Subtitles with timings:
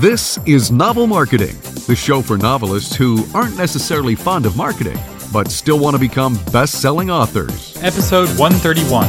[0.00, 1.56] This is Novel Marketing,
[1.88, 4.96] the show for novelists who aren't necessarily fond of marketing,
[5.32, 7.76] but still want to become best selling authors.
[7.82, 9.08] Episode 131.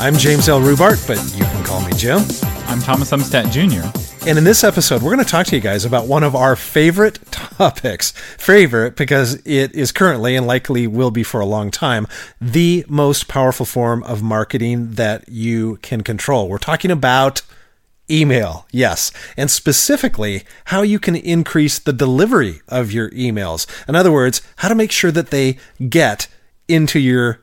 [0.00, 0.58] I'm James L.
[0.60, 2.18] Rubart, but you can call me Jim.
[2.66, 4.28] I'm Thomas Umstattd Jr.
[4.28, 6.56] And in this episode, we're going to talk to you guys about one of our
[6.56, 8.10] favorite topics.
[8.10, 12.08] Favorite because it is currently and likely will be for a long time
[12.40, 16.48] the most powerful form of marketing that you can control.
[16.48, 17.42] We're talking about
[18.10, 18.66] email.
[18.70, 19.12] Yes.
[19.36, 23.66] And specifically, how you can increase the delivery of your emails.
[23.88, 25.58] In other words, how to make sure that they
[25.88, 26.28] get
[26.68, 27.40] into your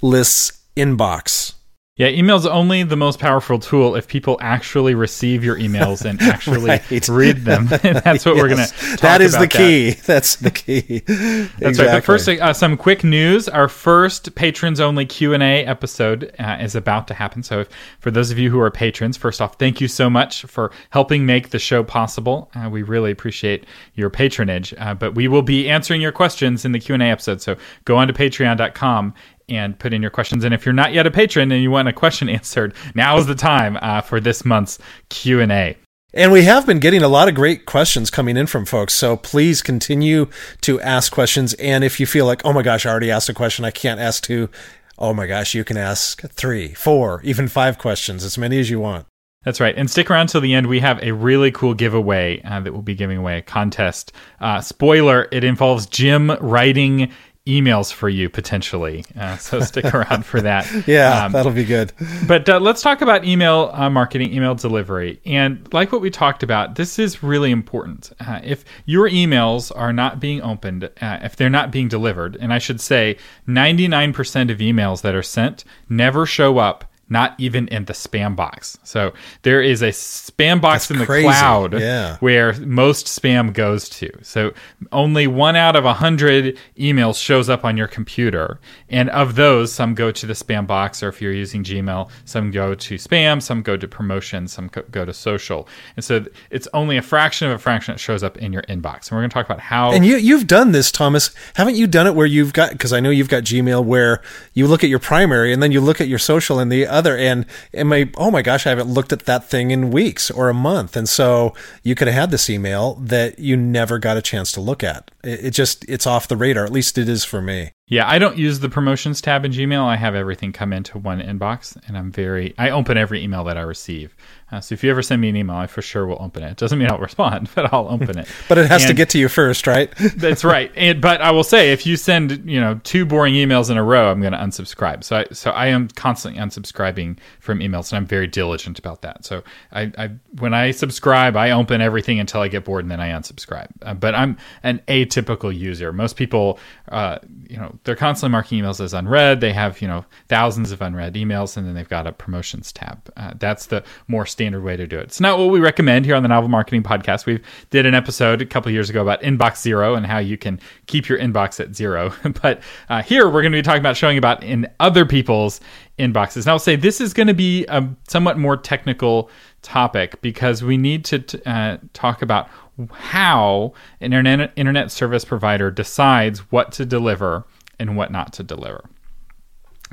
[0.00, 1.54] list's inbox.
[1.98, 6.70] Yeah, email's only the most powerful tool if people actually receive your emails and actually
[6.70, 7.08] right.
[7.08, 7.66] read them.
[7.82, 8.42] That's what yes.
[8.42, 9.90] we're going to That is the key.
[9.90, 10.02] That.
[10.06, 11.00] That's the key.
[11.00, 11.86] That's exactly.
[11.86, 11.92] right.
[11.94, 13.48] But first, uh, some quick news.
[13.48, 17.42] Our first patrons-only Q&A episode uh, is about to happen.
[17.42, 17.68] So if,
[17.98, 21.26] for those of you who are patrons, first off, thank you so much for helping
[21.26, 22.48] make the show possible.
[22.54, 24.72] Uh, we really appreciate your patronage.
[24.78, 27.42] Uh, but we will be answering your questions in the Q&A episode.
[27.42, 29.14] So go on to patreon.com
[29.48, 30.44] and put in your questions.
[30.44, 33.26] And if you're not yet a patron and you want a question answered, now is
[33.26, 35.76] the time uh, for this month's Q and A.
[36.14, 38.94] And we have been getting a lot of great questions coming in from folks.
[38.94, 40.28] So please continue
[40.62, 41.52] to ask questions.
[41.54, 44.00] And if you feel like, oh my gosh, I already asked a question, I can't
[44.00, 44.48] ask two.
[44.96, 48.80] Oh my gosh, you can ask three, four, even five questions, as many as you
[48.80, 49.06] want.
[49.44, 49.74] That's right.
[49.76, 50.66] And stick around till the end.
[50.66, 54.12] We have a really cool giveaway uh, that we'll be giving away a contest.
[54.40, 57.12] Uh, spoiler, it involves Jim writing
[57.48, 59.04] emails for you potentially.
[59.18, 60.86] Uh, so stick around for that.
[60.86, 61.92] yeah, um, that'll be good.
[62.26, 65.20] But uh, let's talk about email uh, marketing, email delivery.
[65.24, 68.12] And like what we talked about, this is really important.
[68.20, 72.52] Uh, if your emails are not being opened, uh, if they're not being delivered, and
[72.52, 73.16] I should say
[73.48, 78.78] 99% of emails that are sent never show up not even in the spam box.
[78.82, 81.26] So there is a spam box That's in the crazy.
[81.26, 82.16] cloud yeah.
[82.18, 84.10] where most spam goes to.
[84.22, 84.52] So
[84.92, 88.60] only one out of a hundred emails shows up on your computer.
[88.88, 92.50] And of those, some go to the spam box, or if you're using Gmail, some
[92.50, 95.68] go to spam, some go to promotion, some go to social.
[95.96, 99.08] And so it's only a fraction of a fraction that shows up in your inbox.
[99.08, 99.92] And we're going to talk about how.
[99.92, 101.34] And you, you've done this, Thomas.
[101.54, 104.22] Haven't you done it where you've got, because I know you've got Gmail where
[104.54, 107.16] you look at your primary and then you look at your social and the other
[107.16, 110.48] and and my oh my gosh i haven't looked at that thing in weeks or
[110.48, 110.96] a month.
[110.96, 114.60] And so you could have had this email that you never got a chance to
[114.60, 115.10] look at.
[115.22, 118.18] It, it just it's off the radar at least it is for me yeah, I
[118.18, 119.82] don't use the promotions tab in Gmail.
[119.82, 123.56] I have everything come into one inbox, and I'm very I open every email that
[123.56, 124.14] I receive.
[124.52, 126.56] Uh, so if you ever send me an email, I for sure will open it.
[126.56, 128.28] Doesn't mean I'll respond, but I'll open it.
[128.48, 129.92] but it has and to get to you first, right?
[130.16, 130.70] that's right.
[130.76, 133.82] And, but I will say, if you send you know two boring emails in a
[133.82, 135.02] row, I'm going to unsubscribe.
[135.02, 139.24] So I so I am constantly unsubscribing from emails, and I'm very diligent about that.
[139.24, 143.00] So I, I when I subscribe, I open everything until I get bored, and then
[143.00, 143.68] I unsubscribe.
[143.80, 145.90] Uh, but I'm an atypical user.
[145.90, 146.58] Most people,
[146.90, 147.18] uh,
[147.48, 149.40] you know, they're constantly marking emails as unread.
[149.40, 153.10] They have you know thousands of unread emails, and then they've got a promotions tab.
[153.16, 155.04] Uh, that's the more standard way to do it.
[155.04, 157.26] It's not what we recommend here on the Novel Marketing Podcast.
[157.26, 157.40] We
[157.70, 161.08] did an episode a couple years ago about inbox zero and how you can keep
[161.08, 162.12] your inbox at zero.
[162.42, 165.60] but uh, here we're going to be talking about showing about in other people's
[165.98, 166.42] inboxes.
[166.42, 169.30] And I'll say this is going to be a somewhat more technical
[169.62, 172.48] topic because we need to uh, talk about
[172.92, 177.44] how an internet service provider decides what to deliver
[177.78, 178.84] and what not to deliver.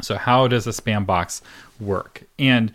[0.01, 1.41] So, how does a spam box
[1.79, 2.23] work?
[2.37, 2.71] And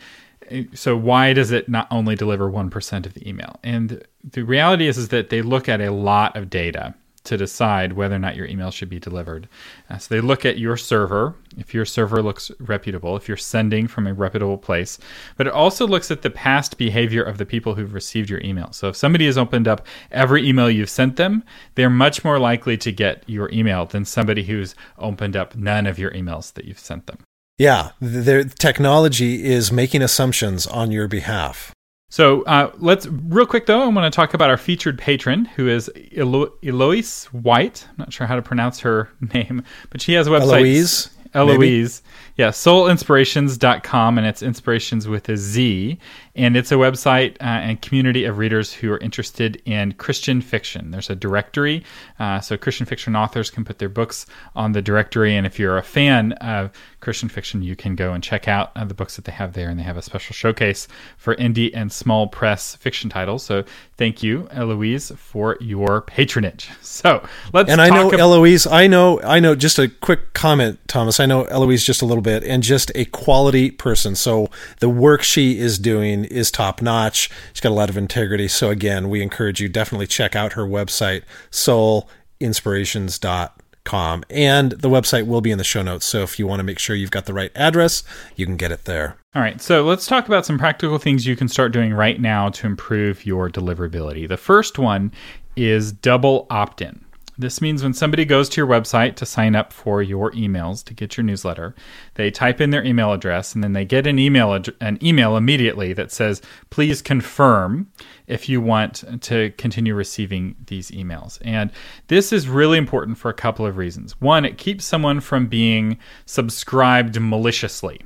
[0.49, 3.59] eh, so why does it not only deliver 1% of the email?
[3.63, 6.95] And the reality is, is that they look at a lot of data
[7.25, 9.49] to decide whether or not your email should be delivered.
[9.89, 13.87] Uh, so they look at your server, if your server looks reputable, if you're sending
[13.87, 14.99] from a reputable place,
[15.37, 18.73] but it also looks at the past behavior of the people who've received your email.
[18.73, 21.45] So if somebody has opened up every email you've sent them,
[21.75, 25.99] they're much more likely to get your email than somebody who's opened up none of
[25.99, 27.19] your emails that you've sent them.
[27.59, 31.75] Yeah, the technology is making assumptions on your behalf.
[32.11, 33.83] So uh, let's real quick though.
[33.83, 37.87] I want to talk about our featured patron, who is Elo- Eloise White.
[37.89, 40.43] I'm not sure how to pronounce her name, but she has a website.
[40.43, 41.11] Eloise.
[41.33, 42.03] Eloise.
[42.41, 45.99] Yeah, soulinspirationz.com, and it's inspirations with a Z.
[46.37, 50.91] And it's a website uh, and community of readers who are interested in Christian fiction.
[50.91, 51.85] There's a directory,
[52.19, 55.37] uh, so Christian fiction authors can put their books on the directory.
[55.37, 56.71] And if you're a fan of
[57.01, 59.69] Christian fiction, you can go and check out uh, the books that they have there.
[59.69, 60.89] And they have a special showcase
[61.19, 63.43] for indie and small press fiction titles.
[63.43, 63.65] So
[63.99, 66.71] thank you, Eloise, for your patronage.
[67.01, 68.67] So let's and I know ab- Eloise.
[68.67, 69.23] I know.
[69.23, 69.55] I know.
[69.55, 71.19] Just a quick comment, Thomas.
[71.19, 74.15] I know Eloise just a little bit bit and just a quality person.
[74.15, 74.49] So
[74.79, 77.29] the work she is doing is top notch.
[77.53, 78.47] She's got a lot of integrity.
[78.49, 84.25] So again, we encourage you definitely check out her website, soulinspirationz.com.
[84.31, 86.07] And the website will be in the show notes.
[86.07, 88.05] So if you want to make sure you've got the right address,
[88.37, 89.17] you can get it there.
[89.35, 92.51] All right, so let's talk about some practical things you can start doing right now
[92.51, 94.29] to improve your deliverability.
[94.29, 95.11] The first one
[95.57, 97.05] is double opt in.
[97.41, 100.93] This means when somebody goes to your website to sign up for your emails to
[100.93, 101.75] get your newsletter,
[102.15, 105.39] they type in their email address and then they get an email ad- an email
[105.39, 107.89] immediately that says, "Please confirm
[108.27, 111.73] if you want to continue receiving these emails." And
[112.09, 114.21] this is really important for a couple of reasons.
[114.21, 115.97] One, it keeps someone from being
[116.27, 118.03] subscribed maliciously.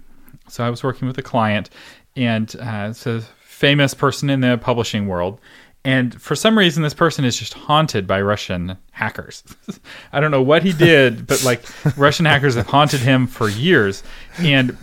[0.48, 1.70] So I was working with a client,
[2.14, 5.40] and uh, it's a famous person in the publishing world
[5.84, 9.44] and for some reason, this person is just haunted by Russian hackers.
[10.12, 11.64] I don't know what he did, but like
[11.98, 14.02] Russian hackers have haunted him for years.
[14.38, 14.76] And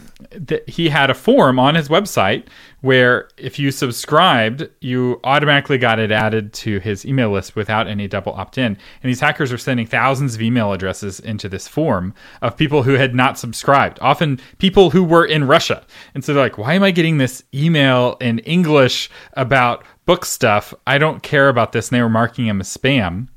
[0.48, 2.46] th- he had a form on his website
[2.82, 8.08] where if you subscribed, you automatically got it added to his email list without any
[8.08, 8.66] double opt in.
[8.66, 12.94] And these hackers were sending thousands of email addresses into this form of people who
[12.94, 15.86] had not subscribed, often people who were in Russia.
[16.14, 20.74] And so they're like, why am I getting this email in English about book stuff.
[20.86, 21.90] I don't care about this.
[21.90, 23.28] And they were marking him as spam.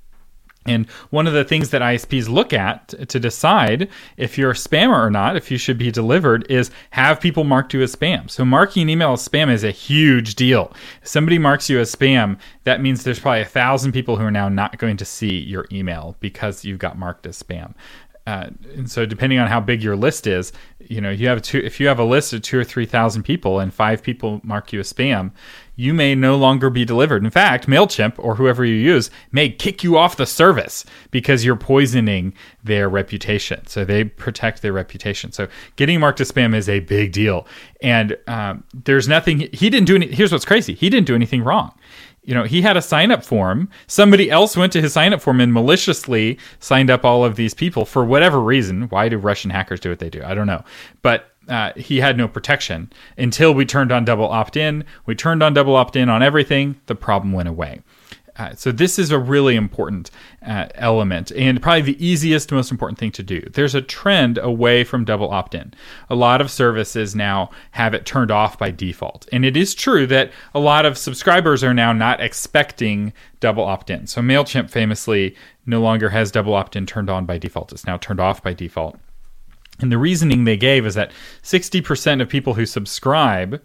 [0.66, 4.98] And one of the things that ISPs look at to decide if you're a spammer
[4.98, 8.30] or not, if you should be delivered, is have people marked you as spam.
[8.30, 10.72] So marking an email as spam is a huge deal.
[11.02, 14.30] If somebody marks you as spam, that means there's probably a thousand people who are
[14.30, 17.74] now not going to see your email because you got marked as spam.
[18.26, 21.58] Uh, and so depending on how big your list is, you know, you have two.
[21.58, 24.72] If you have a list of two or three thousand people and five people mark
[24.72, 25.30] you as spam,
[25.76, 27.22] you may no longer be delivered.
[27.22, 31.56] In fact, Mailchimp or whoever you use may kick you off the service because you're
[31.56, 32.32] poisoning
[32.62, 33.66] their reputation.
[33.66, 35.32] So they protect their reputation.
[35.32, 37.46] So getting marked as spam is a big deal.
[37.82, 39.96] And um, there's nothing he didn't do.
[39.96, 41.74] Any, here's what's crazy: he didn't do anything wrong
[42.24, 43.68] you know, he had a sign up form.
[43.86, 47.54] Somebody else went to his sign up form and maliciously signed up all of these
[47.54, 48.82] people for whatever reason.
[48.88, 50.22] Why do Russian hackers do what they do?
[50.24, 50.64] I don't know.
[51.02, 54.84] But uh, he had no protection until we turned on double opt in.
[55.04, 56.80] We turned on double opt in on everything.
[56.86, 57.82] The problem went away.
[58.36, 60.10] Uh, so this is a really important
[60.44, 63.40] uh, element and probably the easiest most important thing to do.
[63.52, 65.72] There's a trend away from double opt-in.
[66.10, 69.28] A lot of services now have it turned off by default.
[69.32, 74.08] And it is true that a lot of subscribers are now not expecting double opt-in.
[74.08, 77.72] So mailchimp famously no longer has double opt-in turned on by default.
[77.72, 78.98] It's now turned off by default.
[79.80, 83.60] And the reasoning they gave is that 60% of people who subscribe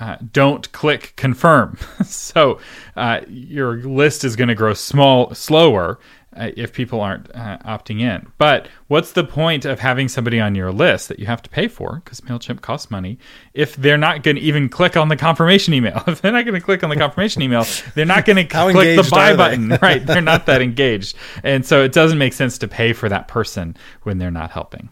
[0.00, 1.78] uh, don't click confirm.
[2.04, 2.58] so
[2.96, 6.00] uh, your list is going to grow small, slower
[6.36, 8.32] uh, if people aren't uh, opting in.
[8.38, 11.68] But what's the point of having somebody on your list that you have to pay
[11.68, 13.18] for because Mailchimp costs money
[13.52, 16.02] if they're not going to even click on the confirmation email?
[16.06, 18.96] if they're not going to click on the confirmation email, they're not going to click
[18.96, 19.68] the buy button.
[19.82, 20.04] right?
[20.04, 23.76] They're not that engaged, and so it doesn't make sense to pay for that person
[24.02, 24.90] when they're not helping.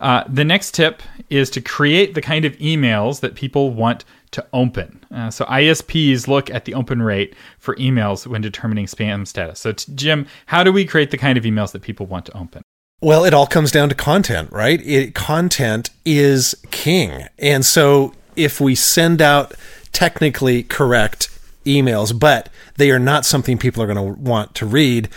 [0.00, 4.44] Uh, the next tip is to create the kind of emails that people want to
[4.52, 5.04] open.
[5.14, 9.60] Uh, so ISPs look at the open rate for emails when determining spam status.
[9.60, 12.36] So, t- Jim, how do we create the kind of emails that people want to
[12.36, 12.62] open?
[13.00, 14.80] Well, it all comes down to content, right?
[14.84, 17.26] It, content is king.
[17.38, 19.54] And so if we send out
[19.92, 21.28] technically correct
[21.64, 25.08] emails, but they are not something people are going to want to read,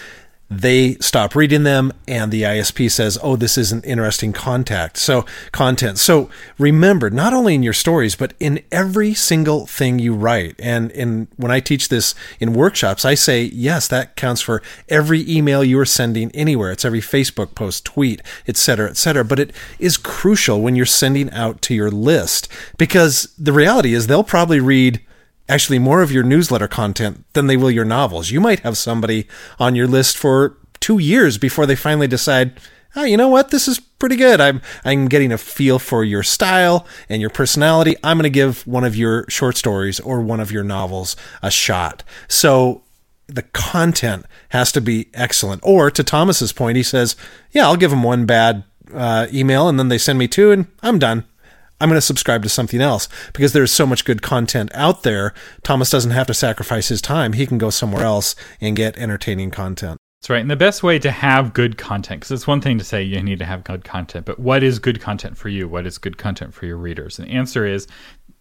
[0.49, 5.99] they stop reading them and the ISP says, "Oh, this isn't interesting contact." So, content.
[5.99, 10.55] So, remember, not only in your stories, but in every single thing you write.
[10.59, 15.29] And in when I teach this in workshops, I say, "Yes, that counts for every
[15.29, 16.71] email you are sending anywhere.
[16.71, 21.61] It's every Facebook post, tweet, etc., etc." But it is crucial when you're sending out
[21.63, 25.01] to your list because the reality is they'll probably read
[25.49, 28.31] actually more of your newsletter content than they will your novels.
[28.31, 29.27] You might have somebody
[29.59, 32.59] on your list for two years before they finally decide,
[32.95, 34.41] oh, you know what, this is pretty good.
[34.41, 37.95] I'm I'm getting a feel for your style and your personality.
[38.03, 41.51] I'm going to give one of your short stories or one of your novels a
[41.51, 42.03] shot.
[42.27, 42.83] So
[43.27, 45.61] the content has to be excellent.
[45.63, 47.15] Or to Thomas's point, he says,
[47.51, 48.63] "Yeah, I'll give them one bad
[48.93, 51.25] uh, email, and then they send me two, and I'm done."
[51.79, 55.33] I'm going to subscribe to something else because there's so much good content out there.
[55.63, 57.33] Thomas doesn't have to sacrifice his time.
[57.33, 59.97] He can go somewhere else and get entertaining content.
[60.21, 60.41] That's right.
[60.41, 63.21] And the best way to have good content, because it's one thing to say you
[63.21, 65.67] need to have good content, but what is good content for you?
[65.67, 67.19] What is good content for your readers?
[67.19, 67.87] And the answer is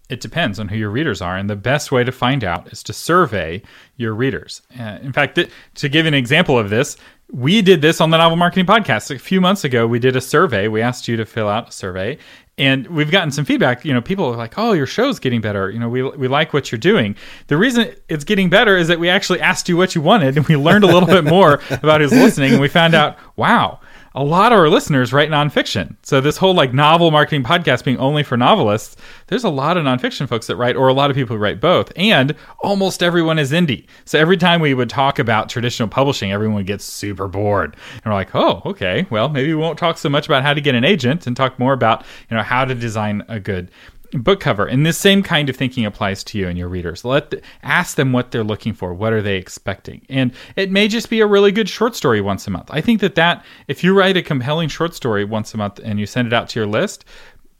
[0.09, 1.37] it depends on who your readers are.
[1.37, 3.63] And the best way to find out is to survey
[3.97, 4.63] your readers.
[4.79, 6.97] Uh, in fact, th- to give an example of this,
[7.31, 9.15] we did this on the Novel Marketing Podcast.
[9.15, 10.69] A few months ago, we did a survey.
[10.69, 12.19] We asked you to fill out a survey.
[12.59, 13.85] And we've gotten some feedback.
[13.85, 15.71] You know, people are like, "Oh, your show's getting better.
[15.71, 17.15] You know, we we like what you're doing."
[17.49, 20.47] The reason it's getting better is that we actually asked you what you wanted, and
[20.47, 23.79] we learned a little bit more about who's listening, and we found out, wow,
[24.17, 25.95] a lot of our listeners write nonfiction.
[26.03, 28.97] So this whole like novel marketing podcast being only for novelists,
[29.27, 31.61] there's a lot of nonfiction folks that write, or a lot of people who write
[31.61, 33.87] both, and almost everyone is indie.
[34.07, 38.07] So every time we would talk about traditional publishing, everyone would get super bored, and
[38.07, 40.75] we're like, oh, okay, well maybe we won't talk so much about how to get
[40.75, 43.71] an agent and talk more about you know how to design a good
[44.13, 47.05] book cover and this same kind of thinking applies to you and your readers.
[47.05, 48.95] Let the, ask them what they're looking for.
[48.95, 50.05] What are they expecting?
[50.09, 52.71] And it may just be a really good short story once a month.
[52.71, 56.01] I think that that if you write a compelling short story once a month and
[56.01, 57.05] you send it out to your list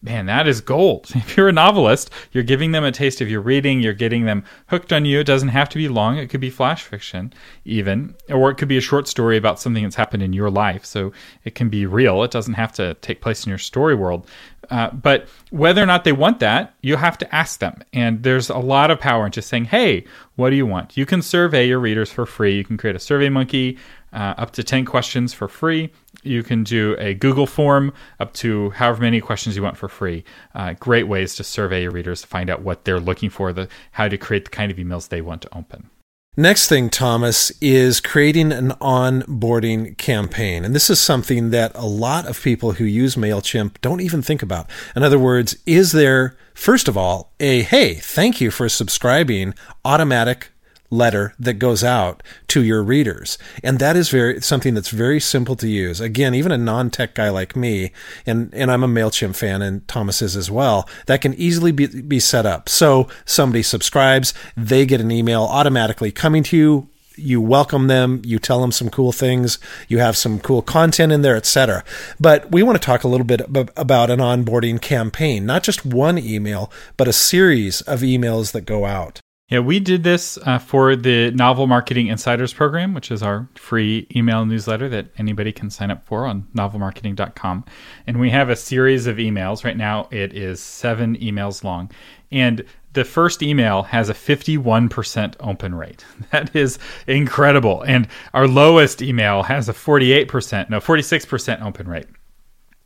[0.07, 1.11] man, that is gold.
[1.27, 4.45] If you're a novelist, you're giving them a taste of your reading, you're getting them
[4.69, 5.19] hooked on you.
[5.19, 7.33] It doesn't have to be long, it could be flash fiction,
[7.65, 10.85] even, or it could be a short story about something that's happened in your life.
[10.85, 11.13] So
[11.45, 14.29] it can be real, it doesn't have to take place in your story world.
[14.71, 17.83] Uh, but whether or not they want that, you have to ask them.
[17.93, 20.05] And there's a lot of power in just saying, hey,
[20.37, 20.97] what do you want?
[20.97, 22.57] You can survey your readers for free.
[22.57, 23.79] You can create a Survey Monkey
[24.13, 25.93] uh, up to 10 questions for free.
[26.27, 30.25] You can do a Google form up to however many questions you want for free.
[30.55, 33.69] Uh, great ways to survey your readers to find out what they're looking for, the
[33.93, 35.91] how to create the kind of emails they want to open.
[36.39, 40.67] Next thing, Thomas, is creating an onboarding campaign.
[40.67, 44.43] And this is something that a lot of people who use MailChimp don't even think
[44.43, 44.69] about.
[44.95, 50.51] In other words, is there, first of all, a hey, thank you for subscribing automatic
[50.91, 53.39] letter that goes out to your readers.
[53.63, 56.01] And that is very something that's very simple to use.
[56.01, 57.93] Again, even a non-tech guy like me,
[58.25, 61.87] and, and I'm a MailChimp fan and Thomas is as well, that can easily be,
[61.87, 62.69] be set up.
[62.69, 68.39] So somebody subscribes, they get an email automatically coming to you you welcome them, you
[68.39, 71.83] tell them some cool things, you have some cool content in there, etc.
[72.21, 73.41] But we want to talk a little bit
[73.77, 78.85] about an onboarding campaign, not just one email, but a series of emails that go
[78.85, 79.21] out.
[79.49, 84.09] Yeah, we did this uh, for the Novel Marketing Insiders program, which is our free
[84.15, 87.65] email newsletter that anybody can sign up for on novelmarketing.com.
[88.09, 89.65] And we have a series of emails.
[89.65, 91.93] Right now, it is seven emails long.
[92.33, 96.05] And the first email has a 51% open rate.
[96.33, 97.83] That is incredible.
[97.83, 102.07] And our lowest email has a 48%, no, 46% open rate.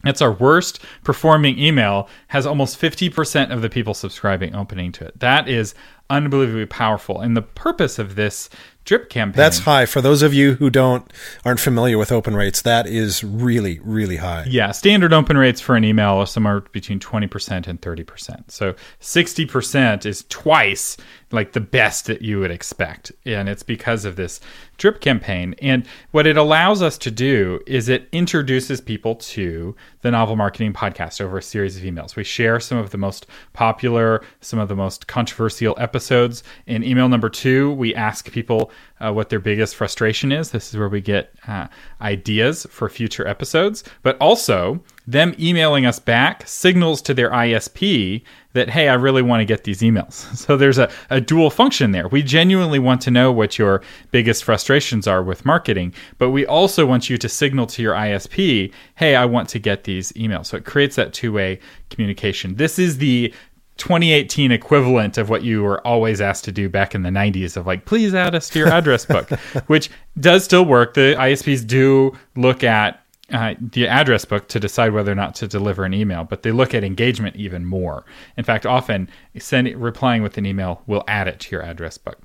[0.05, 5.21] It's our worst performing email, has almost 50% of the people subscribing opening to it.
[5.21, 5.75] That is
[6.11, 7.21] unbelievably powerful.
[7.21, 8.51] And the purpose of this
[8.85, 11.11] drip campaign That's high for those of you who don't
[11.45, 12.63] aren't familiar with open rates.
[12.63, 14.47] That is really really high.
[14.49, 18.51] Yeah, standard open rates for an email are somewhere between 20% and 30%.
[18.51, 20.97] So 60% is twice
[21.31, 23.13] like the best that you would expect.
[23.25, 24.41] And it's because of this
[24.79, 25.55] drip campaign.
[25.63, 30.73] And what it allows us to do is it introduces people to the Novel Marketing
[30.73, 32.17] Podcast over a series of emails.
[32.17, 36.43] We share some of the most popular, some of the most controversial episodes.
[36.67, 40.51] In email number two, we ask people uh, what their biggest frustration is.
[40.51, 41.69] This is where we get uh,
[42.01, 48.69] ideas for future episodes, but also them emailing us back signals to their ISP that,
[48.69, 50.27] hey, I really want to get these emails.
[50.41, 52.09] So there's a, a dual function there.
[52.09, 56.87] We genuinely want to know what your biggest frustrations are with marketing, but we also
[56.87, 60.47] want you to signal to your ISP, hey, I want to get these emails.
[60.47, 62.57] So it creates that two way communication.
[62.57, 63.33] This is the
[63.81, 67.67] 2018 equivalent of what you were always asked to do back in the 90s of
[67.67, 69.29] like please add us to your address book
[69.67, 74.93] which does still work the isps do look at uh, the address book to decide
[74.93, 78.05] whether or not to deliver an email, but they look at engagement even more.
[78.37, 79.09] In fact, often
[79.39, 82.19] send, replying with an email will add it to your address book.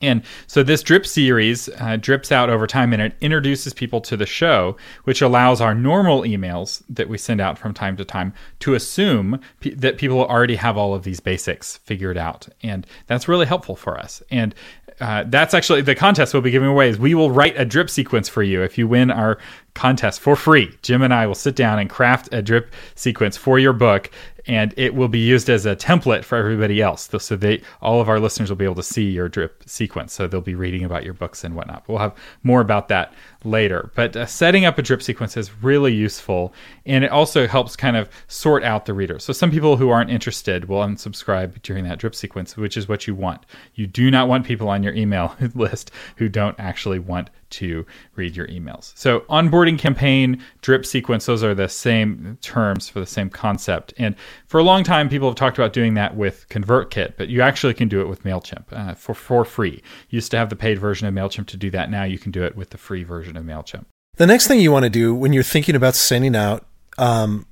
[0.00, 4.16] And so this drip series uh, drips out over time and it introduces people to
[4.16, 8.32] the show, which allows our normal emails that we send out from time to time
[8.60, 12.48] to assume p- that people already have all of these basics figured out.
[12.62, 14.22] And that's really helpful for us.
[14.30, 14.54] And
[15.00, 17.88] uh, that's actually the contest we'll be giving away is we will write a drip
[17.88, 19.38] sequence for you if you win our
[19.74, 20.76] contest for free.
[20.82, 24.10] Jim and I will sit down and craft a drip sequence for your book
[24.46, 27.08] and it will be used as a template for everybody else.
[27.18, 30.12] So they all of our listeners will be able to see your drip sequence.
[30.12, 31.84] So they'll be reading about your books and whatnot.
[31.88, 33.12] We'll have more about that
[33.44, 33.90] later.
[33.94, 36.52] But uh, setting up a drip sequence is really useful,
[36.86, 39.18] and it also helps kind of sort out the reader.
[39.18, 43.06] So some people who aren't interested will unsubscribe during that drip sequence, which is what
[43.06, 43.46] you want.
[43.74, 48.36] You do not want people on your email list who don't actually want to read
[48.36, 48.92] your emails.
[48.96, 53.92] So, onboarding campaign, drip sequence, those are the same terms for the same concept.
[53.98, 54.14] And
[54.46, 57.74] for a long time, people have talked about doing that with ConvertKit, but you actually
[57.74, 59.82] can do it with MailChimp uh, for, for free.
[60.10, 61.90] You used to have the paid version of MailChimp to do that.
[61.90, 63.84] Now you can do it with the free version of MailChimp.
[64.16, 66.66] The next thing you want to do when you're thinking about sending out
[66.98, 67.46] um,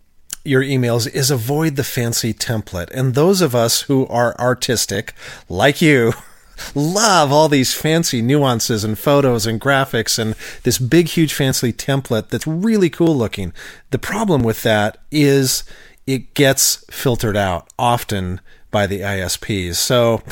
[0.44, 2.90] your emails is avoid the fancy template.
[2.90, 5.14] And those of us who are artistic,
[5.49, 6.12] like you,
[6.75, 12.28] love all these fancy nuances and photos and graphics and this big, huge, fancy template
[12.28, 13.52] that's really cool looking.
[13.90, 15.64] The problem with that is
[16.06, 19.76] it gets filtered out often by the ISPs.
[19.76, 20.22] So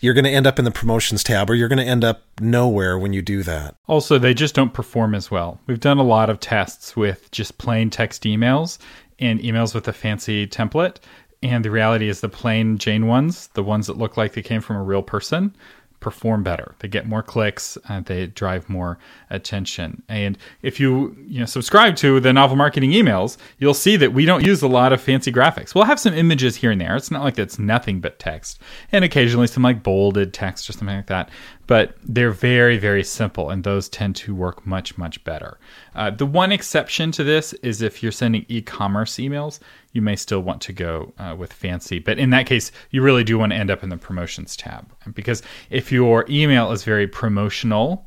[0.00, 2.22] you're going to end up in the promotions tab or you're going to end up
[2.40, 3.74] nowhere when you do that.
[3.86, 5.60] Also, they just don't perform as well.
[5.66, 8.78] We've done a lot of tests with just plain text emails
[9.18, 10.96] and emails with a fancy template.
[11.42, 14.60] And the reality is the plain Jane ones, the ones that look like they came
[14.60, 15.56] from a real person,
[16.00, 16.74] perform better.
[16.80, 20.02] They get more clicks, uh, they drive more attention.
[20.08, 24.24] And if you you know subscribe to the novel marketing emails, you'll see that we
[24.24, 25.74] don't use a lot of fancy graphics.
[25.74, 26.96] We'll have some images here and there.
[26.96, 30.96] It's not like it's nothing but text, and occasionally some like bolded text or something
[30.96, 31.30] like that
[31.70, 35.56] but they're very, very simple, and those tend to work much, much better.
[35.94, 39.60] Uh, the one exception to this is if you're sending e commerce emails,
[39.92, 42.00] you may still want to go uh, with fancy.
[42.00, 44.92] But in that case, you really do want to end up in the promotions tab.
[45.14, 48.04] Because if your email is very promotional,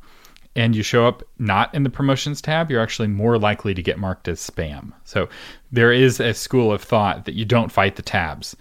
[0.56, 3.98] and you show up not in the promotions tab, you're actually more likely to get
[3.98, 4.92] marked as spam.
[5.04, 5.28] So
[5.72, 8.56] there is a school of thought that you don't fight the tabs,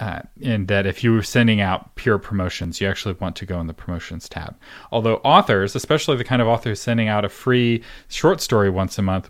[0.00, 3.60] uh, and that if you were sending out pure promotions, you actually want to go
[3.60, 4.56] in the promotions tab.
[4.90, 9.02] Although authors, especially the kind of authors sending out a free short story once a
[9.02, 9.28] month,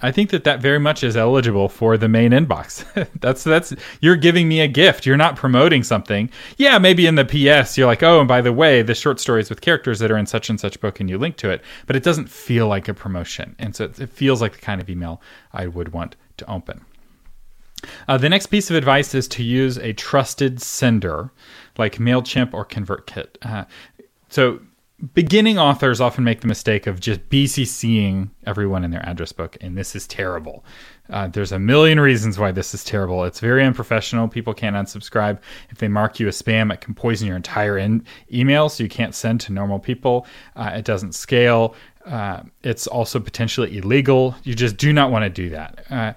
[0.00, 2.84] I think that that very much is eligible for the main inbox.
[3.20, 5.06] that's that's you're giving me a gift.
[5.06, 6.30] You're not promoting something.
[6.56, 9.50] Yeah, maybe in the PS you're like, "Oh, and by the way, the short stories
[9.50, 11.96] with characters that are in such and such book and you link to it." But
[11.96, 13.56] it doesn't feel like a promotion.
[13.58, 15.20] And so it feels like the kind of email
[15.52, 16.84] I would want to open.
[18.06, 21.30] Uh, the next piece of advice is to use a trusted sender
[21.76, 23.28] like MailChimp or ConvertKit.
[23.42, 23.64] Uh,
[24.28, 24.60] so
[25.14, 29.78] beginning authors often make the mistake of just BCCing everyone in their address book, and
[29.78, 30.64] this is terrible.
[31.08, 33.24] Uh, there's a million reasons why this is terrible.
[33.24, 34.28] It's very unprofessional.
[34.28, 35.38] People can't unsubscribe.
[35.70, 38.88] If they mark you as spam, it can poison your entire in- email, so you
[38.88, 40.26] can't send to normal people.
[40.56, 41.74] Uh, it doesn't scale.
[42.04, 44.34] Uh, it's also potentially illegal.
[44.42, 46.14] You just do not want to do that uh,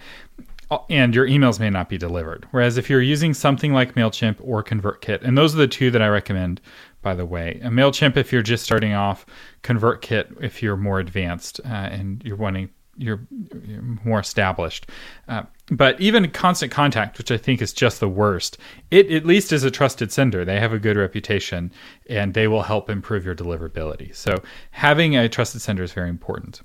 [0.90, 2.48] and your emails may not be delivered.
[2.52, 6.02] Whereas if you're using something like MailChimp or ConvertKit, and those are the two that
[6.02, 6.62] I recommend
[7.02, 7.60] by the way.
[7.64, 9.26] A MailChimp if you're just starting off,
[9.64, 13.26] ConvertKit if you're more advanced uh, and you're wanting you're,
[13.66, 14.88] you're more established.
[15.28, 18.58] Uh, but even Constant Contact, which I think is just the worst,
[18.92, 20.46] it at least is a trusted sender.
[20.46, 21.72] They have a good reputation
[22.10, 24.16] and they will help improve your deliverability.
[24.16, 24.36] So
[24.72, 26.62] having a trusted sender is very important.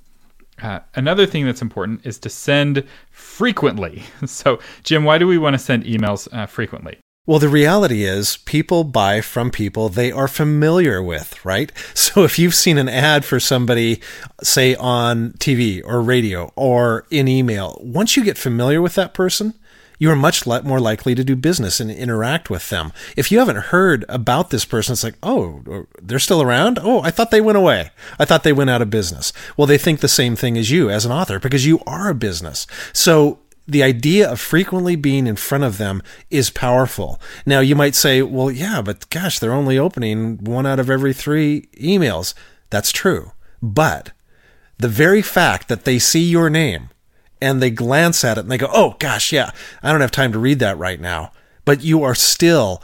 [0.62, 4.02] Uh, another thing that's important is to send frequently.
[4.26, 6.98] So, Jim, why do we want to send emails uh, frequently?
[7.26, 11.72] Well, the reality is people buy from people they are familiar with, right?
[12.16, 14.00] So if you've seen an ad for somebody,
[14.42, 19.52] say on TV or radio or in email, once you get familiar with that person,
[19.98, 22.92] you are much more likely to do business and interact with them.
[23.16, 26.78] If you haven't heard about this person, it's like, oh, uh, they're still around?
[26.80, 27.90] Oh, I thought they went away.
[28.18, 29.32] I thought they went out of business.
[29.56, 32.14] Well, they think the same thing as you as an author because you are a
[32.14, 32.66] business.
[32.92, 37.20] So the idea of frequently being in front of them is powerful.
[37.44, 41.12] Now, you might say, well, yeah, but gosh, they're only opening one out of every
[41.12, 42.34] three emails.
[42.70, 43.32] That's true.
[43.60, 44.12] But
[44.78, 46.90] the very fact that they see your name
[47.40, 49.50] and they glance at it and they go, oh, gosh, yeah,
[49.82, 51.32] I don't have time to read that right now.
[51.64, 52.82] But you are still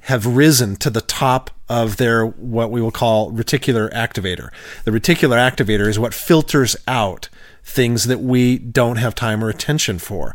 [0.00, 4.50] have risen to the top of their what we will call reticular activator.
[4.84, 7.28] The reticular activator is what filters out
[7.64, 10.34] things that we don't have time or attention for.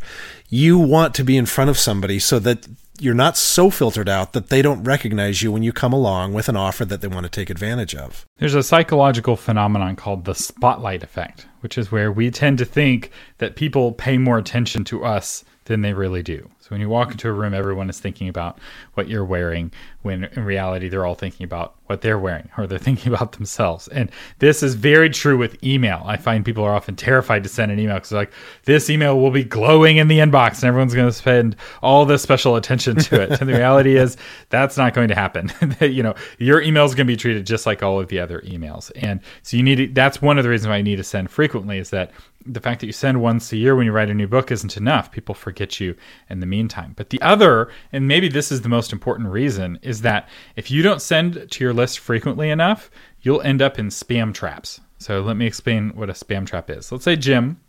[0.49, 2.67] You want to be in front of somebody so that
[2.99, 6.49] you're not so filtered out that they don't recognize you when you come along with
[6.49, 8.25] an offer that they want to take advantage of.
[8.37, 13.11] There's a psychological phenomenon called the spotlight effect, which is where we tend to think
[13.37, 16.49] that people pay more attention to us than they really do.
[16.69, 18.59] So when you walk into a room, everyone is thinking about
[18.93, 19.71] what you're wearing,
[20.03, 23.87] when in reality, they're all thinking about what they're wearing or they're thinking about themselves.
[23.87, 26.03] And this is very true with email.
[26.05, 28.31] I find people are often terrified to send an email because like,
[28.65, 32.21] this email will be glowing in the inbox and everyone's going to spend all this
[32.21, 33.41] special attention to it.
[33.41, 34.15] and the reality is
[34.49, 35.51] that's not going to happen.
[35.81, 38.41] you know, your email is going to be treated just like all of the other
[38.41, 38.91] emails.
[38.97, 41.31] And so you need to, that's one of the reasons why you need to send
[41.31, 42.11] frequently is that
[42.45, 44.77] the fact that you send once a year when you write a new book isn't
[44.77, 45.11] enough.
[45.11, 45.95] People forget you
[46.29, 46.93] in the meantime.
[46.95, 50.81] But the other, and maybe this is the most important reason, is that if you
[50.81, 52.91] don't send to your list frequently enough,
[53.21, 54.81] you'll end up in spam traps.
[54.97, 56.91] So let me explain what a spam trap is.
[56.91, 57.61] Let's say Jim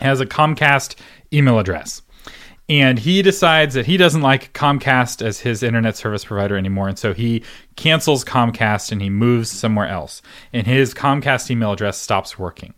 [0.00, 0.96] has a Comcast
[1.32, 2.02] email address
[2.68, 6.98] and he decides that he doesn't like Comcast as his internet service provider anymore, and
[6.98, 7.42] so he
[7.76, 10.20] cancels Comcast and he moves somewhere else,
[10.52, 12.74] and his Comcast email address stops working.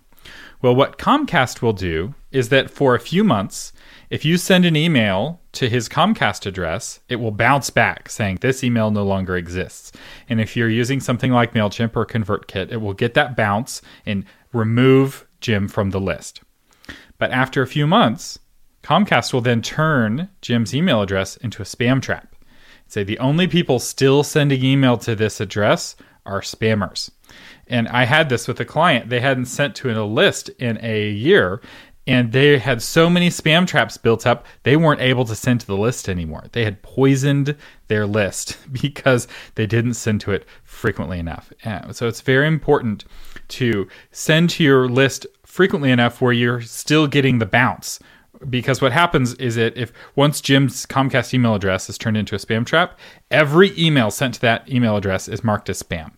[0.63, 3.73] Well, what Comcast will do is that for a few months,
[4.11, 8.65] if you send an email to his Comcast address, it will bounce back saying this
[8.65, 9.93] email no longer exists.
[10.29, 14.25] And if you're using something like MailChimp or ConvertKit, it will get that bounce and
[14.53, 16.43] remove Jim from the list.
[17.19, 18.41] But after a few months,
[18.83, 22.35] Comcast will then turn Jim's email address into a spam trap.
[22.89, 25.95] Say the only people still sending email to this address
[26.27, 27.11] are spammers.
[27.69, 29.11] And I had this with a client.
[29.11, 31.61] They hadn't sent to a list in a year,
[32.07, 35.67] and they had so many spam traps built up, they weren't able to send to
[35.67, 36.45] the list anymore.
[36.53, 37.57] They had poisoned
[37.89, 41.53] their list because they didn't send to it frequently enough.
[41.65, 43.05] Uh, so it's very important
[43.49, 47.99] to send to your list frequently enough where you're still getting the bounce
[48.49, 52.39] because what happens is that if once Jim's Comcast email address is turned into a
[52.39, 52.99] spam trap,
[53.31, 56.13] every email sent to that email address is marked as spam,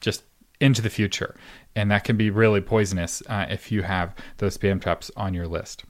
[0.00, 0.24] just
[0.60, 1.36] into the future,
[1.76, 5.46] and that can be really poisonous uh, if you have those spam traps on your
[5.46, 5.84] list.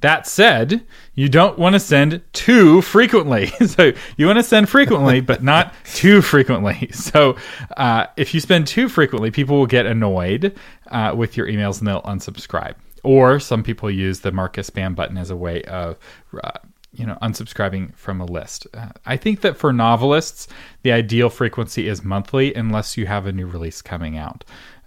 [0.00, 3.46] That said, you don't want to send too frequently.
[3.66, 6.90] so you want to send frequently, but not too frequently.
[7.02, 7.36] So
[7.76, 10.56] uh, if you spend too frequently, people will get annoyed
[10.90, 12.74] uh, with your emails and they'll unsubscribe.
[13.02, 15.98] Or some people use the mark as spam button as a way of,
[16.42, 16.58] uh,
[16.92, 18.66] you know, unsubscribing from a list.
[18.74, 20.48] Uh, I think that for novelists,
[20.82, 24.44] the ideal frequency is monthly, unless you have a new release coming out.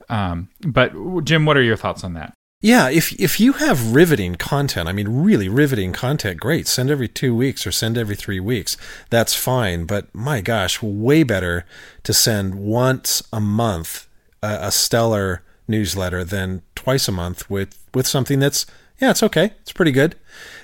[0.10, 2.34] Um, but Jim, what are your thoughts on that?
[2.62, 6.68] Yeah, if if you have riveting content, I mean really riveting content, great.
[6.68, 8.78] Send every 2 weeks or send every 3 weeks.
[9.10, 11.66] That's fine, but my gosh, way better
[12.04, 14.08] to send once a month
[14.42, 18.66] a, a stellar newsletter than twice a month with with something that's
[19.00, 19.52] yeah, it's okay.
[19.62, 20.16] It's pretty good.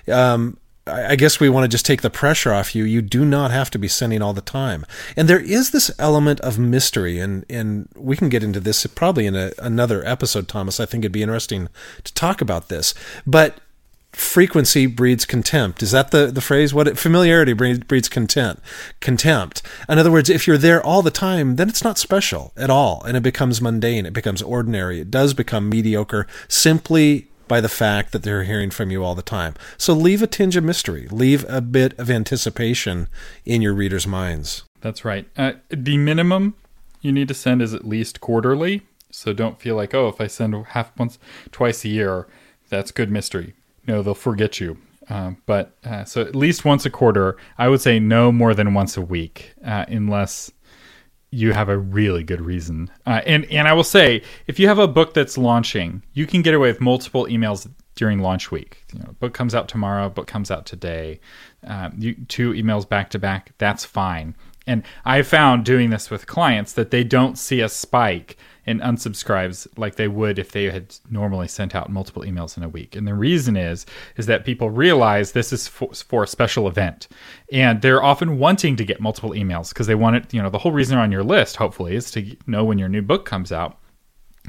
[0.08, 2.84] Um, I guess we want to just take the pressure off you.
[2.84, 4.86] You do not have to be sending all the time.
[5.16, 9.28] And there is this element of mystery, and, and we can get into this probably
[9.28, 10.80] in a, another episode, Thomas.
[10.80, 11.70] I think it'd be interesting
[12.04, 12.96] to talk about this.
[13.28, 13.60] But
[14.12, 15.82] frequency breeds contempt.
[15.84, 16.74] Is that the, the phrase?
[16.74, 18.62] What familiarity breeds, contempt.
[19.00, 19.62] Contempt.
[19.88, 23.04] In other words, if you're there all the time, then it's not special at all,
[23.04, 24.06] and it becomes mundane.
[24.06, 25.00] It becomes ordinary.
[25.00, 29.22] It does become mediocre simply by the fact that they're hearing from you all the
[29.22, 29.54] time.
[29.78, 33.10] So leave a tinge of mystery, leave a bit of anticipation
[33.44, 34.64] in your readers' minds.
[34.80, 35.28] That's right.
[35.36, 36.54] Uh, the minimum
[37.02, 38.84] you need to send is at least quarterly.
[39.10, 41.20] So don't feel like, oh, if I send half once,
[41.52, 42.26] twice a year,
[42.70, 43.54] that's good mystery.
[43.86, 44.78] No, they'll forget you.
[45.10, 48.74] Uh, but uh, so at least once a quarter, I would say no more than
[48.74, 50.54] once a week, uh, unless
[51.32, 52.92] you have a really good reason.
[53.06, 56.42] Uh, and and I will say, if you have a book that's launching, you can
[56.42, 58.84] get away with multiple emails during launch week.
[58.94, 61.20] You know, book comes out tomorrow, book comes out today.
[61.66, 63.54] Um, you, two emails back to back.
[63.58, 64.36] That's fine.
[64.68, 69.68] And I found doing this with clients that they don't see a spike in unsubscribes
[69.78, 72.96] like they would if they had normally sent out multiple emails in a week.
[72.96, 73.86] And the reason is
[74.18, 77.08] is that people realize this is for, for a special event,
[77.52, 80.34] and they're often wanting to get multiple emails because they want it.
[80.34, 82.90] You know, the whole reason they're on your list, hopefully, is to know when your
[82.90, 83.78] new book comes out.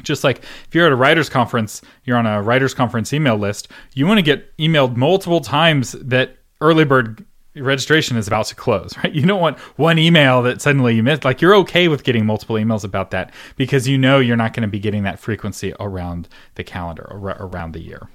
[0.03, 3.68] Just like if you're at a writers conference, you're on a writers conference email list,
[3.94, 7.25] you want to get emailed multiple times that early bird
[7.56, 9.12] registration is about to close, right?
[9.12, 11.24] You don't want one email that suddenly you missed.
[11.24, 14.62] Like you're okay with getting multiple emails about that because you know you're not going
[14.62, 18.08] to be getting that frequency around the calendar around the year.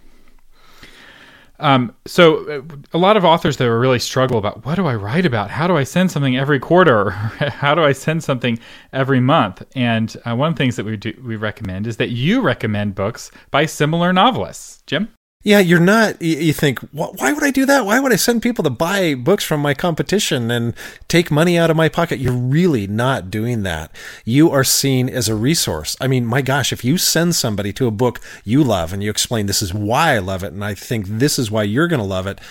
[1.59, 2.61] Um, so uh,
[2.93, 5.49] a lot of authors that really struggle about what do I write about?
[5.49, 7.09] How do I send something every quarter?
[7.11, 8.59] How do I send something
[8.93, 9.63] every month?
[9.75, 12.95] And uh, one of the things that we do we recommend is that you recommend
[12.95, 14.83] books by similar novelists.
[14.85, 15.09] Jim.
[15.47, 16.21] Yeah, you're not.
[16.21, 17.85] You think, why would I do that?
[17.85, 20.73] Why would I send people to buy books from my competition and
[21.07, 22.19] take money out of my pocket?
[22.19, 23.89] You're really not doing that.
[24.25, 25.95] You are seen as a resource.
[26.01, 29.09] I mean, my gosh, if you send somebody to a book you love and you
[29.09, 32.01] explain this is why I love it and I think this is why you're going
[32.01, 32.41] to love it,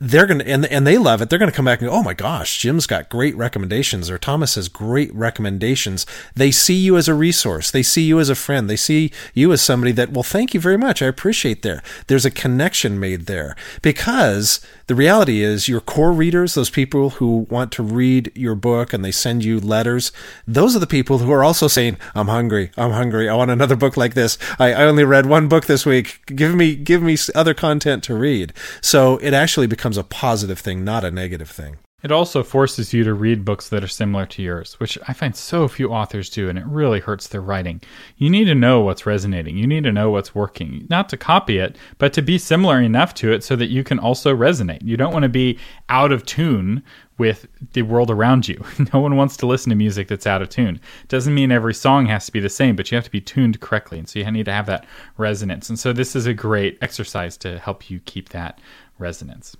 [0.00, 1.28] they're to, and, and they love it.
[1.28, 4.54] They're to come back and go, oh my gosh, Jim's got great recommendations or Thomas
[4.54, 6.06] has great recommendations.
[6.34, 7.70] They see you as a resource.
[7.70, 8.68] They see you as a friend.
[8.68, 11.02] They see you as somebody that, well, thank you very much.
[11.02, 11.82] I appreciate there.
[12.06, 17.46] There's a connection made there because the reality is your core readers, those people who
[17.50, 20.12] want to read your book and they send you letters,
[20.46, 22.70] those are the people who are also saying, I'm hungry.
[22.78, 23.28] I'm hungry.
[23.28, 24.38] I want another book like this.
[24.58, 26.20] I, I only read one book this week.
[26.26, 28.54] Give me, give me other content to read.
[28.80, 31.78] So it actually becomes becomes a positive thing, not a negative thing.
[32.02, 35.34] It also forces you to read books that are similar to yours, which I find
[35.34, 37.82] so few authors do, and it really hurts their writing.
[38.16, 39.58] You need to know what's resonating.
[39.58, 40.86] You need to know what's working.
[40.88, 43.98] Not to copy it, but to be similar enough to it so that you can
[43.98, 44.82] also resonate.
[44.82, 46.84] You don't want to be out of tune
[47.18, 48.64] with the world around you.
[48.94, 50.80] No one wants to listen to music that's out of tune.
[51.08, 53.60] Doesn't mean every song has to be the same, but you have to be tuned
[53.60, 53.98] correctly.
[53.98, 54.86] And so you need to have that
[55.18, 55.68] resonance.
[55.68, 58.60] And so this is a great exercise to help you keep that
[58.98, 59.56] resonance.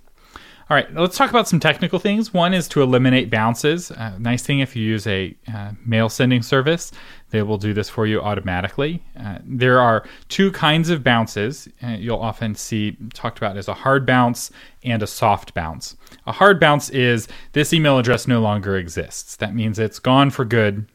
[0.71, 2.33] All right, let's talk about some technical things.
[2.33, 3.91] One is to eliminate bounces.
[3.91, 6.93] Uh, nice thing if you use a uh, mail sending service,
[7.31, 9.03] they will do this for you automatically.
[9.19, 13.73] Uh, there are two kinds of bounces uh, you'll often see talked about as a
[13.73, 14.49] hard bounce
[14.81, 15.97] and a soft bounce.
[16.25, 19.35] A hard bounce is this email address no longer exists.
[19.35, 20.85] That means it's gone for good.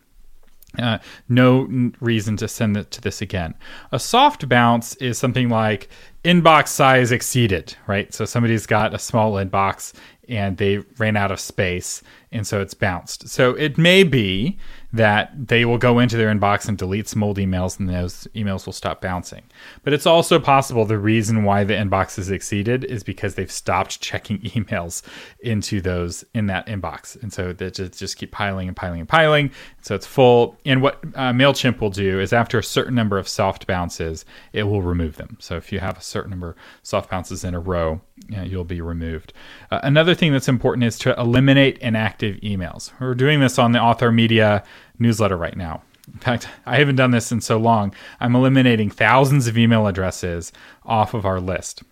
[0.78, 3.54] Uh, no reason to send it to this again.
[3.92, 5.90] A soft bounce is something like
[6.26, 8.12] inbox size exceeded, right?
[8.12, 9.92] So somebody's got a small inbox
[10.28, 13.28] and they ran out of space and so it's bounced.
[13.28, 14.58] So it may be
[14.92, 18.66] that they will go into their inbox and delete some old emails and those emails
[18.66, 19.42] will stop bouncing.
[19.82, 24.00] But it's also possible the reason why the inbox is exceeded is because they've stopped
[24.06, 25.02] checking emails
[25.40, 27.20] into those in that inbox.
[27.22, 29.50] And so they just, just keep piling and piling and piling.
[29.82, 30.56] So it's full.
[30.64, 34.64] And what uh, MailChimp will do is after a certain number of soft bounces, it
[34.64, 35.36] will remove them.
[35.40, 38.42] So if you have a certain number of soft bounces in a row, you know,
[38.42, 39.32] you'll be removed.
[39.70, 42.90] Uh, another thing that's important is to eliminate inactive emails.
[42.98, 44.64] We're doing this on the Author Media
[44.98, 45.82] newsletter right now.
[46.12, 47.92] In fact, I haven't done this in so long.
[48.20, 50.52] I'm eliminating thousands of email addresses
[50.84, 51.82] off of our list.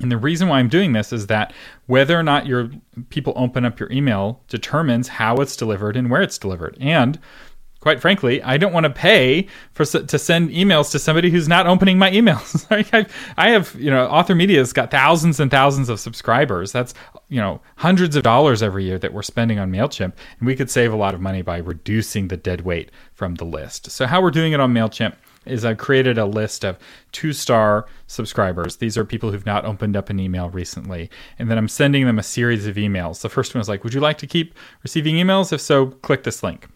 [0.00, 1.52] And the reason why I'm doing this is that
[1.86, 2.70] whether or not your
[3.08, 6.76] people open up your email determines how it's delivered and where it's delivered.
[6.80, 7.18] And
[7.86, 11.68] quite frankly, I don't want to pay for to send emails to somebody who's not
[11.68, 12.66] opening my emails.
[13.36, 16.72] I, have, you know, Author Media's got thousands and thousands of subscribers.
[16.72, 16.94] That's,
[17.28, 20.68] you know, hundreds of dollars every year that we're spending on Mailchimp, and we could
[20.68, 23.88] save a lot of money by reducing the dead weight from the list.
[23.92, 26.76] So how we're doing it on Mailchimp is I've created a list of
[27.12, 28.78] two star subscribers.
[28.78, 31.08] These are people who've not opened up an email recently.
[31.38, 33.20] And then I'm sending them a series of emails.
[33.20, 35.52] The first one is like, Would you like to keep receiving emails?
[35.52, 36.66] If so, click this link.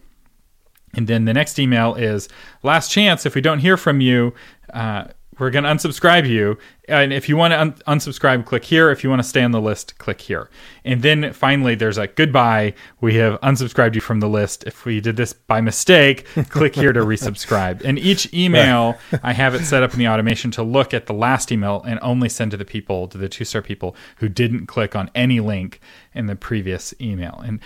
[0.95, 2.29] And then the next email is
[2.63, 3.25] last chance.
[3.27, 4.35] If we don't hear from you,
[4.73, 5.05] uh,
[5.41, 6.59] we're going to unsubscribe you.
[6.87, 8.91] And if you want to un- unsubscribe, click here.
[8.91, 10.51] If you want to stay on the list, click here.
[10.85, 12.75] And then finally, there's a goodbye.
[13.01, 14.65] We have unsubscribed you from the list.
[14.65, 17.83] If we did this by mistake, click here to resubscribe.
[17.85, 21.15] And each email, I have it set up in the automation to look at the
[21.15, 24.67] last email and only send to the people, to the two star people who didn't
[24.67, 25.81] click on any link
[26.15, 27.41] in the previous email.
[27.45, 27.61] And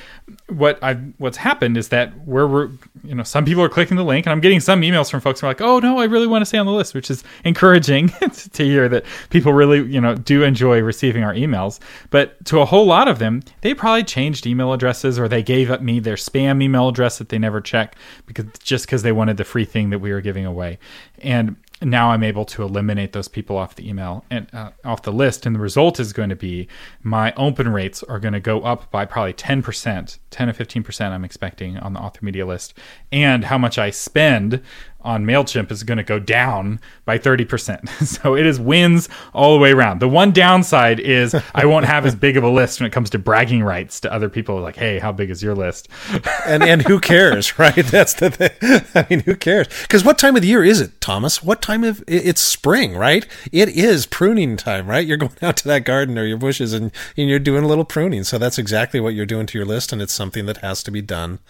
[0.48, 2.70] what I what's happened is that where we're
[3.02, 5.40] you know some people are clicking the link, and I'm getting some emails from folks
[5.40, 7.24] who are like, oh no, I really want to stay on the list, which is
[7.44, 8.08] encouraging
[8.52, 11.80] to hear that people really you know do enjoy receiving our emails.
[12.10, 15.70] But to a whole lot of them, they probably changed email addresses or they gave
[15.70, 19.36] up me their spam email address that they never check because just because they wanted
[19.36, 20.78] the free thing that we were giving away.
[21.18, 25.12] And now I'm able to eliminate those people off the email and uh, off the
[25.12, 25.44] list.
[25.44, 26.68] And the result is going to be
[27.02, 31.24] my open rates are going to go up by probably 10%, 10 to 15%, I'm
[31.24, 32.74] expecting on the author media list.
[33.12, 34.62] And how much I spend
[35.04, 37.88] on MailChimp is going to go down by 30%.
[38.06, 40.00] so it is wins all the way around.
[40.00, 43.10] The one downside is I won't have as big of a list when it comes
[43.10, 45.88] to bragging rights to other people like, hey, how big is your list?
[46.46, 47.74] and and who cares, right?
[47.74, 48.82] That's the thing.
[48.94, 49.68] I mean, who cares?
[49.82, 51.42] Because what time of the year is it, Thomas?
[51.42, 53.26] What time of it's spring, right?
[53.52, 55.06] It is pruning time, right?
[55.06, 57.84] You're going out to that garden or your bushes and, and you're doing a little
[57.84, 58.24] pruning.
[58.24, 60.90] So that's exactly what you're doing to your list, and it's something that has to
[60.90, 61.40] be done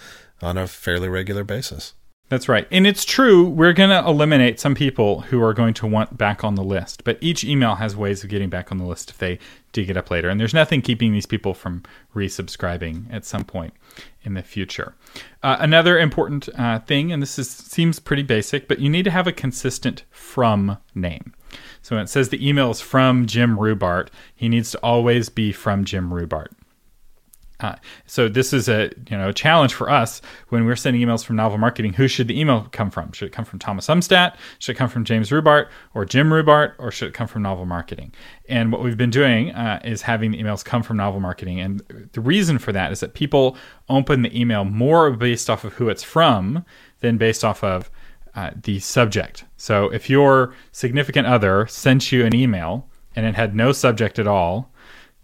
[0.43, 1.95] on a fairly regular basis.
[2.35, 2.66] That's right.
[2.73, 6.42] And it's true, we're going to eliminate some people who are going to want back
[6.42, 7.05] on the list.
[7.05, 9.38] But each email has ways of getting back on the list if they
[9.70, 10.29] dig it up later.
[10.29, 13.73] And there's nothing keeping these people from resubscribing at some point
[14.25, 14.97] in the future.
[15.44, 19.12] Uh, another important uh, thing, and this is, seems pretty basic, but you need to
[19.12, 21.35] have a consistent from name.
[21.83, 25.53] So when it says the email is from Jim Rubart, he needs to always be
[25.53, 26.49] from Jim Rubart.
[27.61, 31.25] Uh, so this is a you know a challenge for us when we're sending emails
[31.25, 31.93] from Novel Marketing.
[31.93, 33.12] Who should the email come from?
[33.12, 34.35] Should it come from Thomas Umstattd?
[34.59, 36.75] Should it come from James Rubart or Jim Rubart?
[36.79, 38.12] Or should it come from Novel Marketing?
[38.49, 41.61] And what we've been doing uh, is having the emails come from Novel Marketing.
[41.61, 43.57] And the reason for that is that people
[43.88, 46.64] open the email more based off of who it's from
[47.01, 47.90] than based off of
[48.35, 49.45] uh, the subject.
[49.57, 54.27] So if your significant other sent you an email and it had no subject at
[54.27, 54.73] all,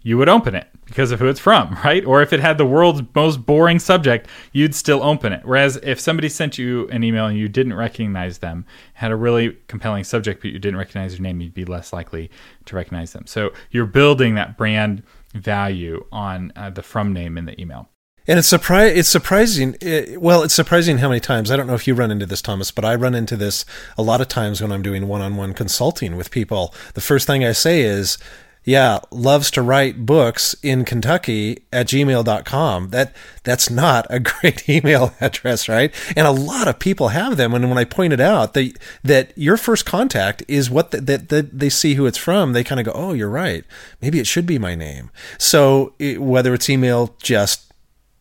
[0.03, 2.03] you would open it because of who it's from, right?
[2.05, 5.41] Or if it had the world's most boring subject, you'd still open it.
[5.45, 9.57] Whereas if somebody sent you an email and you didn't recognize them, had a really
[9.67, 12.29] compelling subject, but you didn't recognize their name, you'd be less likely
[12.65, 13.25] to recognize them.
[13.27, 17.87] So you're building that brand value on uh, the from name in the email.
[18.27, 19.75] And it's surpri- It's surprising.
[19.81, 21.49] It, well, it's surprising how many times.
[21.49, 23.65] I don't know if you run into this, Thomas, but I run into this
[23.97, 26.73] a lot of times when I'm doing one-on-one consulting with people.
[26.93, 28.19] The first thing I say is,
[28.63, 32.89] yeah, loves to write books in Kentucky at gmail.com.
[32.89, 35.93] That, that's not a great email address, right?
[36.15, 37.53] And a lot of people have them.
[37.53, 41.69] And when I pointed out that, that your first contact is what the, that, they
[41.69, 43.65] see who it's from, they kind of go, Oh, you're right.
[44.01, 45.09] Maybe it should be my name.
[45.37, 47.71] So it, whether it's email just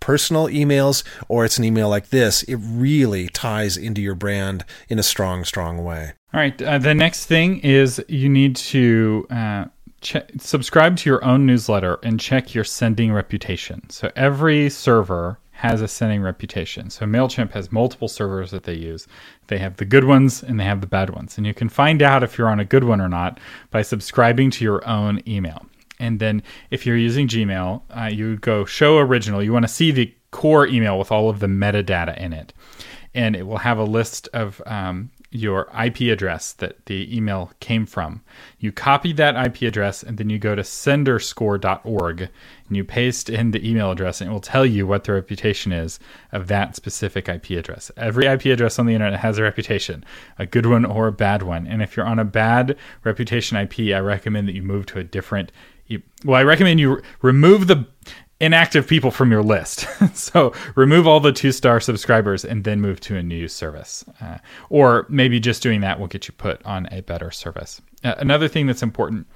[0.00, 4.98] personal emails or it's an email like this, it really ties into your brand in
[4.98, 6.12] a strong, strong way.
[6.32, 6.60] All right.
[6.60, 9.64] Uh, the next thing is you need to uh,
[10.02, 13.88] subscribe to your own newsletter and check your sending reputation.
[13.90, 16.88] So every server has a sending reputation.
[16.88, 19.06] So MailChimp has multiple servers that they use.
[19.48, 21.36] They have the good ones and they have the bad ones.
[21.36, 23.38] And you can find out if you're on a good one or not
[23.70, 25.66] by subscribing to your own email.
[25.98, 29.42] And then if you're using Gmail, uh, you go show original.
[29.42, 32.54] You want to see the core email with all of the metadata in it.
[33.14, 37.86] And it will have a list of um, your IP address that the email came
[37.86, 38.22] from.
[38.58, 43.52] You copy that IP address and then you go to senderscore.org and you paste in
[43.52, 46.00] the email address and it will tell you what the reputation is
[46.32, 47.92] of that specific IP address.
[47.96, 50.04] Every IP address on the internet has a reputation,
[50.38, 51.66] a good one or a bad one.
[51.66, 55.04] And if you're on a bad reputation IP, I recommend that you move to a
[55.04, 55.52] different
[56.24, 57.84] well, I recommend you remove the
[58.40, 59.86] inactive people from your list.
[60.14, 64.04] so remove all the two star subscribers and then move to a new service.
[64.20, 64.38] Uh,
[64.70, 67.80] or maybe just doing that will get you put on a better service.
[68.02, 69.26] Uh, another thing that's important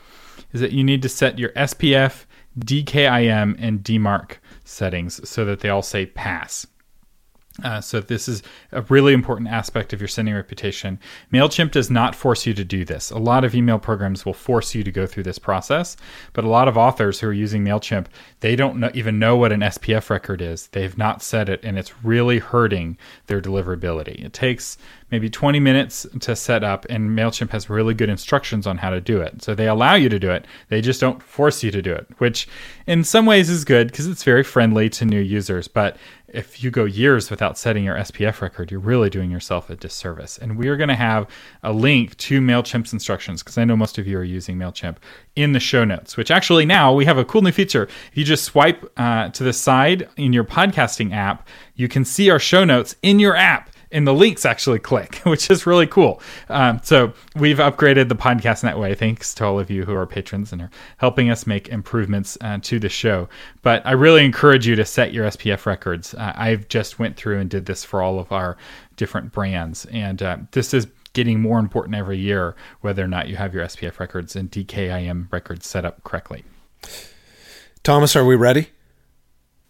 [0.52, 2.24] is that you need to set your SPF,
[2.58, 6.66] DKIM, and DMARC settings so that they all say pass.
[7.62, 10.98] Uh, so this is a really important aspect of your sending reputation.
[11.32, 13.12] MailChimp does not force you to do this.
[13.12, 15.96] A lot of email programs will force you to go through this process,
[16.32, 18.06] but a lot of authors who are using MailChimp,
[18.40, 20.66] they don't know, even know what an SPF record is.
[20.68, 24.24] They've not set it, and it's really hurting their deliverability.
[24.24, 24.76] It takes
[25.12, 29.00] maybe 20 minutes to set up, and MailChimp has really good instructions on how to
[29.00, 29.44] do it.
[29.44, 32.08] So they allow you to do it, they just don't force you to do it,
[32.18, 32.48] which
[32.88, 35.68] in some ways is good because it's very friendly to new users.
[35.68, 35.96] But
[36.34, 40.36] if you go years without setting your SPF record, you're really doing yourself a disservice.
[40.36, 41.28] And we are going to have
[41.62, 44.96] a link to MailChimp's instructions because I know most of you are using MailChimp
[45.36, 47.84] in the show notes, which actually now we have a cool new feature.
[47.84, 52.30] If you just swipe uh, to the side in your podcasting app, you can see
[52.30, 56.20] our show notes in your app and the links actually click, which is really cool.
[56.48, 58.94] Um, so we've upgraded the podcast in that way.
[58.94, 62.58] Thanks to all of you who are patrons and are helping us make improvements uh,
[62.62, 63.28] to the show.
[63.62, 66.12] But I really encourage you to set your SPF records.
[66.12, 68.56] Uh, I've just went through and did this for all of our
[68.96, 73.36] different brands, and uh, this is getting more important every year, whether or not you
[73.36, 76.44] have your SPF records and DKIM records set up correctly.
[77.84, 78.70] Thomas, are we ready?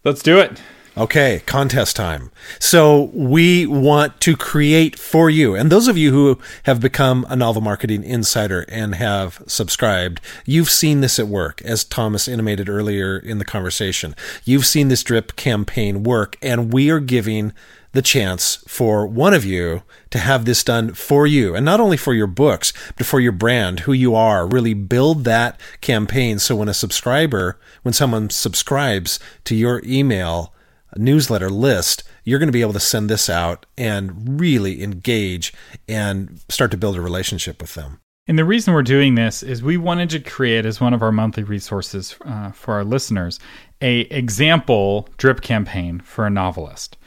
[0.03, 0.61] Let's do it.
[0.97, 2.31] Okay, contest time.
[2.57, 7.35] So we want to create for you, and those of you who have become a
[7.35, 13.17] novel marketing insider and have subscribed, you've seen this at work, as Thomas intimated earlier
[13.17, 14.15] in the conversation.
[14.45, 17.51] You've seen this drip campaign work, and we are giving
[17.91, 21.95] the chance for one of you to have this done for you and not only
[21.95, 26.57] for your books but for your brand who you are really build that campaign so
[26.57, 30.53] when a subscriber when someone subscribes to your email
[30.95, 35.53] newsletter list, you're going to be able to send this out and really engage
[35.87, 37.99] and start to build a relationship with them.
[38.27, 41.11] And the reason we're doing this is we wanted to create as one of our
[41.11, 43.39] monthly resources uh, for our listeners
[43.81, 46.97] a example drip campaign for a novelist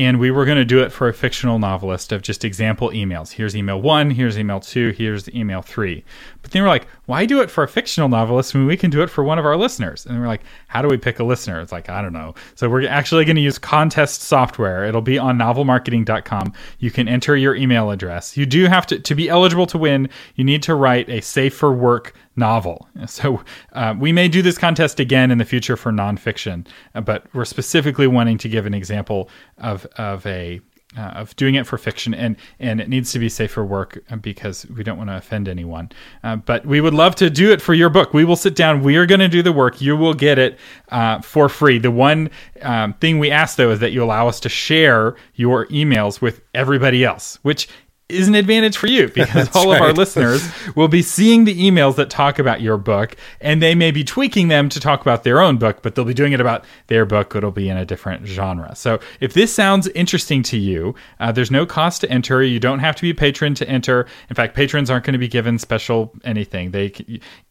[0.00, 3.32] and we were going to do it for a fictional novelist of just example emails.
[3.32, 6.02] Here's email one, here's email two, here's email three.
[6.40, 9.02] But then we're like, why do it for a fictional novelist when we can do
[9.02, 10.06] it for one of our listeners?
[10.06, 11.60] And we're like, how do we pick a listener?
[11.60, 12.34] It's like, I don't know.
[12.54, 14.86] So we're actually going to use contest software.
[14.86, 16.54] It'll be on novelmarketing.com.
[16.78, 18.38] You can enter your email address.
[18.38, 21.54] You do have to, to be eligible to win, you need to write a safe
[21.54, 22.88] for work novel.
[23.06, 27.26] So uh, we may do this contest again in the future for nonfiction, uh, but
[27.32, 30.60] we're specifically wanting to give an example of of a
[30.96, 34.02] uh, of doing it for fiction, and and it needs to be safe for work
[34.10, 35.88] uh, because we don't want to offend anyone.
[36.24, 38.12] Uh, but we would love to do it for your book.
[38.12, 38.82] We will sit down.
[38.82, 39.80] We are going to do the work.
[39.80, 41.78] You will get it uh, for free.
[41.78, 42.30] The one
[42.62, 46.42] um, thing we ask though is that you allow us to share your emails with
[46.54, 47.68] everybody else, which
[48.10, 51.96] is an advantage for you because all of our listeners will be seeing the emails
[51.96, 55.40] that talk about your book and they may be tweaking them to talk about their
[55.40, 57.34] own book, but they'll be doing it about their book.
[57.34, 58.74] It'll be in a different genre.
[58.74, 62.42] So if this sounds interesting to you, uh, there's no cost to enter.
[62.42, 64.06] You don't have to be a patron to enter.
[64.28, 66.70] In fact, patrons aren't going to be given special anything.
[66.70, 66.92] They,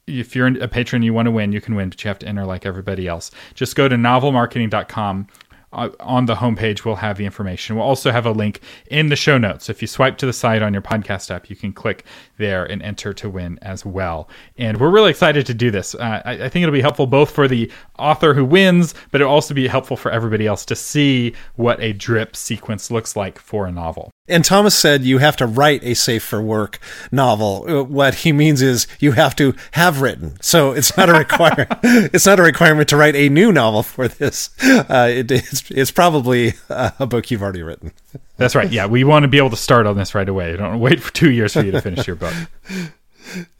[0.07, 2.27] if you're a patron, you want to win, you can win, but you have to
[2.27, 3.31] enter like everybody else.
[3.53, 5.27] Just go to novelmarketing.com
[5.74, 9.15] uh, on the homepage we'll have the information we'll also have a link in the
[9.15, 12.05] show notes if you swipe to the side on your podcast app you can click
[12.38, 16.22] there and enter to win as well and we're really excited to do this uh,
[16.26, 19.53] I, I think it'll be helpful both for the author who wins but it'll also
[19.53, 23.72] be helpful for everybody else to see what a drip sequence looks like for a
[23.72, 26.80] novel And Thomas said you have to write a safe for work
[27.11, 27.65] novel.
[27.67, 30.38] Uh, What he means is you have to have written.
[30.41, 31.70] So it's not a requirement.
[32.13, 34.51] it's not a requirement to write a new novel for this.
[34.61, 37.91] Uh, it, it's, it's probably uh, a book you've already written.
[38.38, 40.80] that's right yeah we want to be able to start on this right away don't
[40.82, 42.36] wait for two years for you to finish your book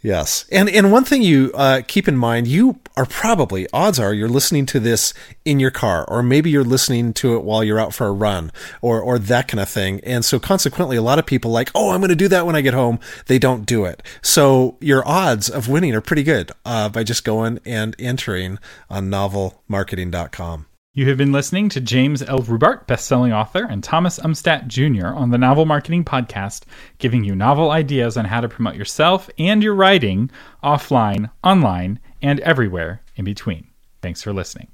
[0.02, 4.14] Yes, and and one thing you uh, keep in mind, you are probably odds are
[4.14, 5.14] you're listening to this
[5.46, 8.52] in your car, or maybe you're listening to it while you're out for a run,
[8.82, 10.00] or or that kind of thing.
[10.04, 12.56] And so consequently, a lot of people like, oh, I'm going to do that when
[12.56, 13.00] I get home.
[13.28, 14.02] They don't do it.
[14.22, 18.58] So your odds of winning are pretty good uh, by just going and entering
[18.90, 20.66] on novelmarketing.com.
[20.92, 22.40] You have been listening to James L.
[22.40, 25.08] Rubart, bestselling author, and Thomas Umstadt Jr.
[25.08, 26.64] on the Novel Marketing Podcast,
[26.98, 30.32] giving you novel ideas on how to promote yourself and your writing
[30.64, 33.68] offline, online, and everywhere in between.
[34.02, 34.68] Thanks for listening.